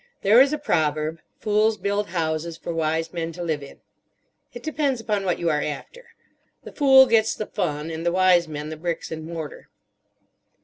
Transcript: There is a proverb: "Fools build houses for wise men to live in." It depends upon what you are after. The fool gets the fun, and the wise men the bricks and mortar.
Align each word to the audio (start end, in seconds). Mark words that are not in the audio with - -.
There 0.23 0.41
is 0.41 0.51
a 0.51 0.57
proverb: 0.57 1.19
"Fools 1.37 1.77
build 1.77 2.07
houses 2.07 2.57
for 2.57 2.73
wise 2.73 3.13
men 3.13 3.31
to 3.33 3.43
live 3.43 3.61
in." 3.61 3.81
It 4.51 4.63
depends 4.63 4.99
upon 4.99 5.25
what 5.25 5.37
you 5.37 5.51
are 5.51 5.61
after. 5.61 6.07
The 6.63 6.71
fool 6.73 7.05
gets 7.05 7.35
the 7.35 7.45
fun, 7.45 7.91
and 7.91 8.03
the 8.03 8.11
wise 8.11 8.47
men 8.47 8.69
the 8.69 8.77
bricks 8.77 9.11
and 9.11 9.23
mortar. 9.27 9.69